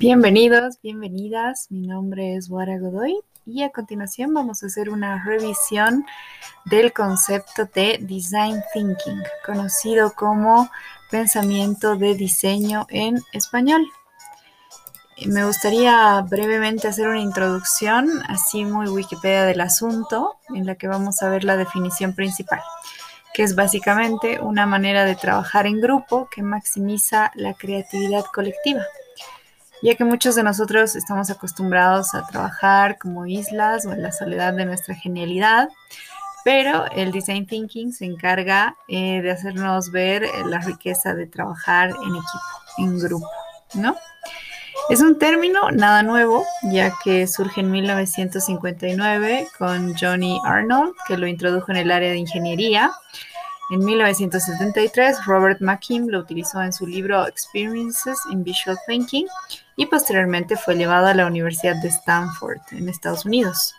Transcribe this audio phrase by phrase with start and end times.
[0.00, 1.66] Bienvenidos, bienvenidas.
[1.68, 6.06] Mi nombre es Wara Godoy y a continuación vamos a hacer una revisión
[6.64, 10.70] del concepto de Design Thinking, conocido como
[11.10, 13.84] pensamiento de diseño en español.
[15.26, 21.20] Me gustaría brevemente hacer una introducción, así muy Wikipedia del asunto, en la que vamos
[21.20, 22.62] a ver la definición principal,
[23.34, 28.80] que es básicamente una manera de trabajar en grupo que maximiza la creatividad colectiva
[29.82, 34.52] ya que muchos de nosotros estamos acostumbrados a trabajar como islas o en la soledad
[34.52, 35.68] de nuestra genialidad,
[36.44, 42.16] pero el design thinking se encarga eh, de hacernos ver la riqueza de trabajar en
[42.16, 43.28] equipo, en grupo,
[43.74, 43.96] ¿no?
[44.88, 51.26] Es un término nada nuevo, ya que surge en 1959 con Johnny Arnold, que lo
[51.26, 52.90] introdujo en el área de ingeniería
[53.70, 59.28] en 1973, Robert McKim lo utilizó en su libro Experiences in Visual Thinking
[59.80, 63.74] y posteriormente fue llevado a la Universidad de Stanford en Estados Unidos.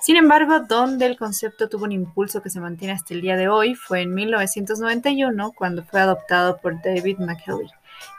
[0.00, 3.48] Sin embargo, donde el concepto tuvo un impulso que se mantiene hasta el día de
[3.48, 7.68] hoy fue en 1991 cuando fue adoptado por David McKelly,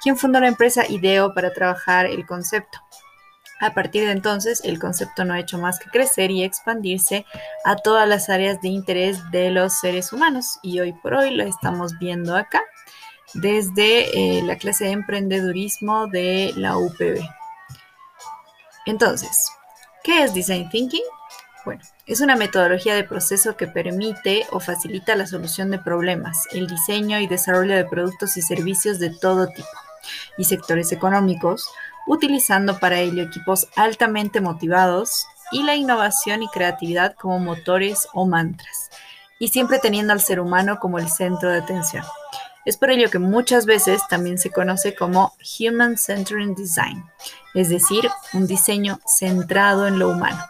[0.03, 2.79] quien fundó la empresa IDEO para trabajar el concepto.
[3.61, 7.25] A partir de entonces, el concepto no ha hecho más que crecer y expandirse
[7.63, 11.45] a todas las áreas de interés de los seres humanos y hoy por hoy lo
[11.45, 12.61] estamos viendo acá
[13.33, 17.27] desde eh, la clase de emprendedurismo de la UPB.
[18.85, 19.49] Entonces,
[20.03, 21.03] ¿qué es Design Thinking?
[21.65, 26.67] Bueno, es una metodología de proceso que permite o facilita la solución de problemas, el
[26.67, 29.67] diseño y desarrollo de productos y servicios de todo tipo
[30.37, 31.67] y sectores económicos,
[32.05, 38.91] utilizando para ello equipos altamente motivados y la innovación y creatividad como motores o mantras,
[39.39, 42.05] y siempre teniendo al ser humano como el centro de atención.
[42.65, 47.05] Es por ello que muchas veces también se conoce como Human Centered Design,
[47.53, 50.43] es decir, un diseño centrado en lo humano.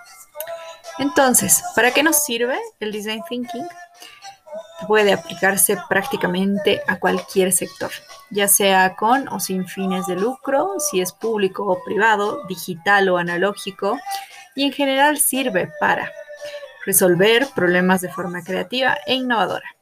[0.98, 3.68] Entonces, ¿para qué nos sirve el Design Thinking?
[4.88, 7.92] puede aplicarse prácticamente a cualquier sector,
[8.30, 13.18] ya sea con o sin fines de lucro, si es público o privado, digital o
[13.18, 14.00] analógico,
[14.54, 16.12] y en general sirve para
[16.86, 19.75] resolver problemas de forma creativa e innovadora,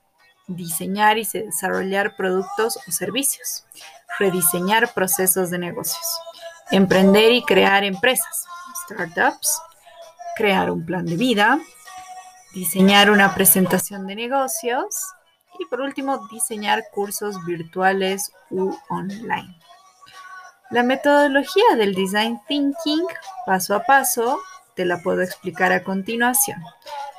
[0.47, 3.65] diseñar y desarrollar productos o servicios,
[4.19, 6.05] rediseñar procesos de negocios,
[6.71, 8.45] emprender y crear empresas,
[8.85, 9.61] startups,
[10.35, 11.59] crear un plan de vida,
[12.53, 15.13] diseñar una presentación de negocios
[15.59, 19.57] y por último, diseñar cursos virtuales u online.
[20.71, 23.05] La metodología del design thinking,
[23.45, 24.39] paso a paso,
[24.75, 26.59] te la puedo explicar a continuación.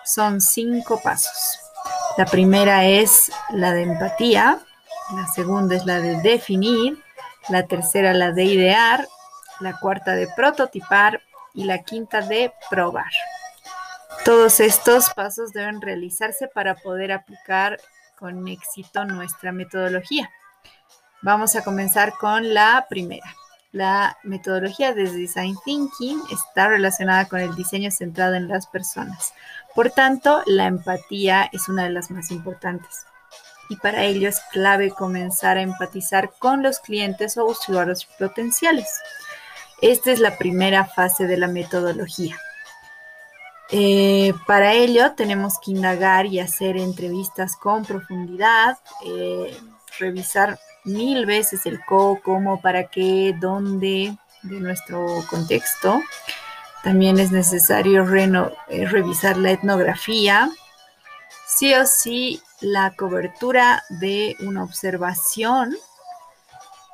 [0.04, 1.63] Son cinco pasos.
[2.16, 4.60] La primera es la de empatía,
[5.16, 7.02] la segunda es la de definir,
[7.48, 9.08] la tercera la de idear,
[9.58, 11.20] la cuarta de prototipar
[11.54, 13.10] y la quinta de probar.
[14.24, 17.80] Todos estos pasos deben realizarse para poder aplicar
[18.16, 20.30] con éxito nuestra metodología.
[21.20, 23.34] Vamos a comenzar con la primera.
[23.72, 29.34] La metodología de Design Thinking está relacionada con el diseño centrado en las personas.
[29.74, 33.06] Por tanto, la empatía es una de las más importantes.
[33.68, 38.88] Y para ello es clave comenzar a empatizar con los clientes o usuarios potenciales.
[39.80, 42.38] Esta es la primera fase de la metodología.
[43.70, 49.56] Eh, para ello tenemos que indagar y hacer entrevistas con profundidad, eh,
[49.98, 56.00] revisar mil veces el cómo, cómo, para qué, dónde de nuestro contexto.
[56.84, 60.50] También es necesario eh, revisar la etnografía,
[61.46, 65.74] sí o sí la cobertura de una observación.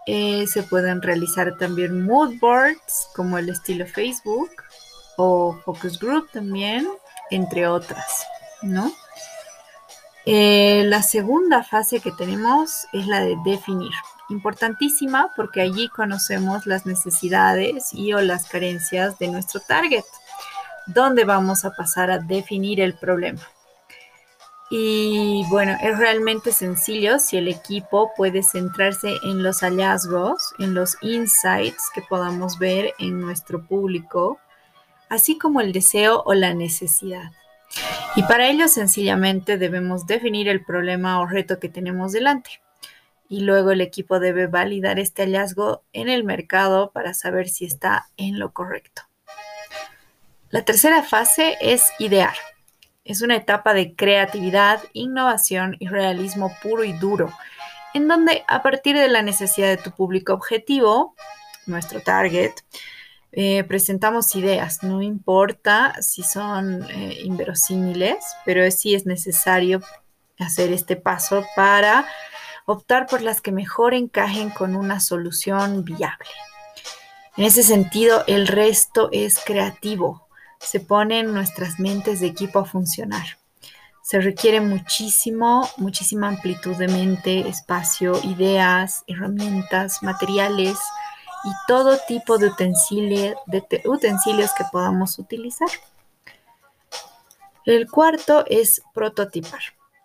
[0.07, 4.51] se pueden realizar también mood boards como el estilo Facebook
[5.17, 6.89] o focus group también,
[7.31, 8.27] entre otras,
[8.63, 8.91] ¿no?
[10.27, 13.93] Eh, la segunda fase que tenemos es la de definir.
[14.31, 20.05] Importantísima porque allí conocemos las necesidades y o las carencias de nuestro target,
[20.87, 23.43] donde vamos a pasar a definir el problema.
[24.71, 30.97] Y bueno, es realmente sencillo si el equipo puede centrarse en los hallazgos, en los
[31.03, 34.39] insights que podamos ver en nuestro público
[35.11, 37.33] así como el deseo o la necesidad.
[38.17, 42.63] Y para ello sencillamente debemos definir el problema o reto que tenemos delante.
[43.31, 48.11] Y luego el equipo debe validar este hallazgo en el mercado para saber si está
[48.19, 49.03] en lo correcto.
[50.51, 52.35] La tercera fase es idear.
[53.05, 57.33] Es una etapa de creatividad, innovación y realismo puro y duro,
[57.95, 61.15] en donde a partir de la necesidad de tu público objetivo,
[61.67, 62.53] nuestro target,
[63.31, 69.81] eh, presentamos ideas, no importa si son eh, inverosímiles, pero sí es necesario
[70.37, 72.09] hacer este paso para
[72.73, 76.29] optar por las que mejor encajen con una solución viable.
[77.37, 80.29] En ese sentido, el resto es creativo,
[80.59, 83.39] se ponen nuestras mentes de equipo a funcionar.
[84.03, 90.79] Se requiere muchísimo, muchísima amplitud de mente, espacio, ideas, herramientas, materiales,
[91.45, 92.51] y todo tipo de,
[93.47, 95.69] de utensilios que podamos utilizar.
[97.65, 99.61] El cuarto es prototipar.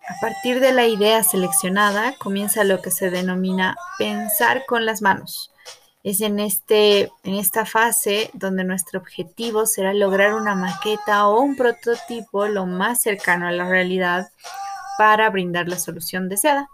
[0.08, 5.52] A partir de la idea seleccionada comienza lo que se denomina pensar con las manos.
[6.04, 11.56] Es en, este, en esta fase donde nuestro objetivo será lograr una maqueta o un
[11.56, 14.30] prototipo lo más cercano a la realidad
[14.98, 16.70] para brindar la solución deseada.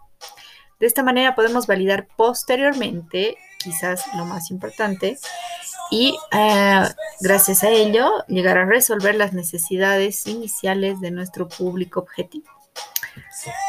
[0.80, 5.19] De esta manera podemos validar posteriormente quizás lo más importante,
[5.92, 6.84] y eh,
[7.19, 12.50] gracias a ello llegar a resolver las necesidades iniciales de nuestro público objetivo.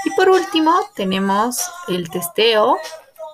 [0.04, 2.76] Y por último, tenemos el testeo,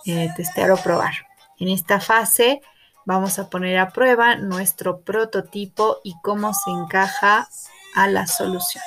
[0.05, 1.13] eh, testear o probar.
[1.59, 2.61] En esta fase
[3.05, 7.49] vamos a poner a prueba nuestro prototipo y cómo se encaja
[7.95, 8.85] a la solución.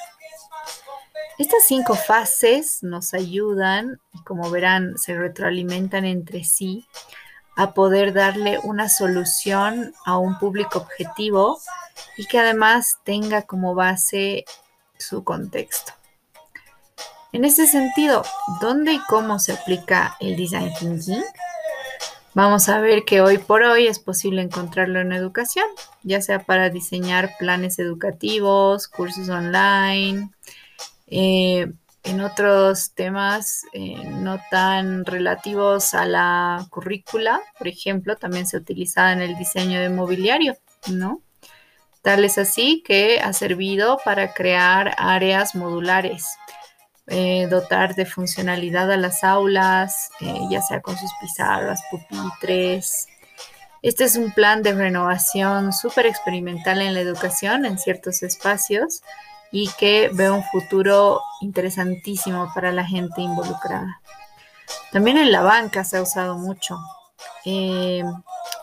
[1.38, 6.86] Estas cinco fases nos ayudan y como verán se retroalimentan entre sí
[7.56, 11.60] a poder darle una solución a un público objetivo
[12.16, 14.46] y que además tenga como base
[14.98, 15.94] su contexto.
[17.34, 18.24] En ese sentido,
[18.60, 21.24] ¿dónde y cómo se aplica el design thinking?
[22.34, 25.66] Vamos a ver que hoy por hoy es posible encontrarlo en educación,
[26.04, 30.30] ya sea para diseñar planes educativos, cursos online,
[31.08, 31.72] eh,
[32.04, 39.14] en otros temas eh, no tan relativos a la currícula, por ejemplo, también se utiliza
[39.14, 40.58] en el diseño de mobiliario,
[40.90, 41.22] ¿no?
[42.02, 46.26] Tal es así que ha servido para crear áreas modulares,
[47.08, 53.08] eh, dotar de funcionalidad a las aulas, eh, ya sea con sus pizarras, pupitres.
[53.82, 59.02] Este es un plan de renovación súper experimental en la educación en ciertos espacios
[59.52, 64.00] y que veo un futuro interesantísimo para la gente involucrada.
[64.92, 66.78] También en la banca se ha usado mucho.
[67.46, 68.04] Eh,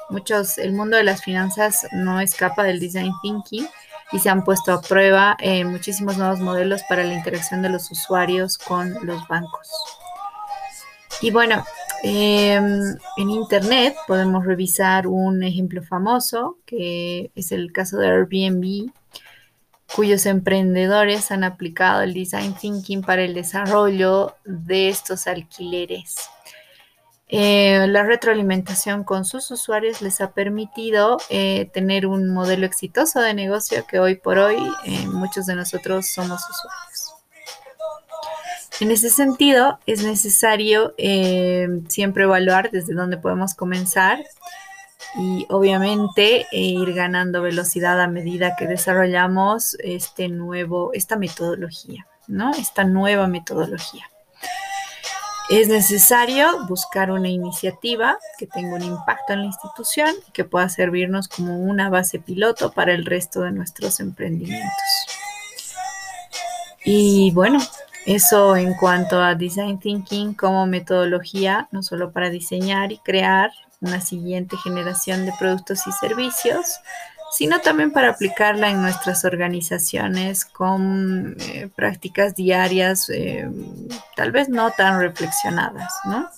[0.09, 3.67] muchos, el mundo de las finanzas no escapa del design thinking
[4.13, 8.59] y se han puesto a prueba muchísimos nuevos modelos para la interacción de los usuarios
[8.59, 9.69] con los bancos.
[11.21, 11.65] Y bueno,
[12.03, 18.93] em, en Internet podemos revisar un ejemplo famoso, que es el caso de Airbnb,
[19.95, 26.29] cuyos emprendedores han aplicado el design thinking para el desarrollo de estos alquileres.
[27.31, 33.35] Eh, la retroalimentación con sus usuarios les ha permitido eh, tener un modelo exitoso de
[33.35, 37.15] negocio que hoy por hoy eh, muchos de nosotros somos usuarios.
[38.81, 40.95] En ese sentido, es necesario
[41.89, 44.25] siempre evaluar desde dónde podemos comenzar
[45.19, 52.53] y obviamente ir ganando velocidad a medida que desarrollamos este nuevo, esta metodología, ¿no?
[52.53, 54.09] Esta nueva metodología.
[55.51, 60.69] Es necesario buscar una iniciativa que tenga un impacto en la institución y que pueda
[60.69, 64.69] servirnos como una base piloto para el resto de nuestros emprendimientos.
[66.85, 67.61] Y bueno,
[68.05, 73.51] eso en cuanto a design thinking como metodología, no solo para diseñar y crear
[73.81, 76.67] una siguiente generación de productos y servicios,
[77.31, 83.49] sino también para aplicarla en nuestras organizaciones con eh, prácticas diarias, eh,
[84.17, 86.29] tal vez no tan reflexionadas, ¿no?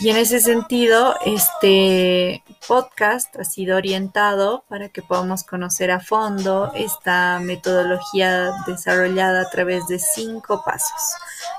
[0.00, 6.72] Y en ese sentido, este podcast ha sido orientado para que podamos conocer a fondo
[6.74, 11.14] esta metodología desarrollada a través de cinco pasos.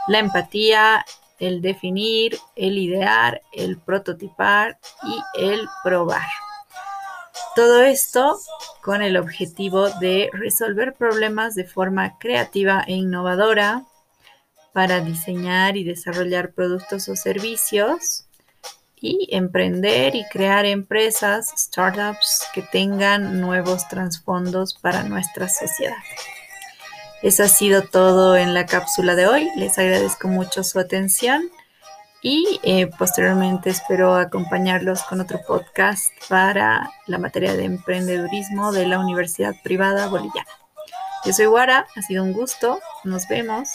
[0.08, 1.06] La empatía,
[1.40, 6.28] el definir, el idear, el prototipar y el probar.
[7.56, 8.40] Todo esto
[8.82, 13.84] con el objetivo de resolver problemas de forma creativa e innovadora
[14.74, 18.26] para diseñar y desarrollar productos o servicios
[18.96, 25.98] y emprender y crear empresas, startups que tengan nuevos trasfondos para nuestra sociedad.
[27.22, 29.50] Eso ha sido todo en la cápsula de hoy.
[29.56, 31.50] Les agradezco mucho su atención
[32.24, 38.98] y eh, posteriormente espero acompañarlos con otro podcast para la materia de emprendedurismo de la
[39.00, 40.50] Universidad Privada Boliviana.
[41.26, 43.70] Yo soy Guara, ha sido un gusto, nos vemos.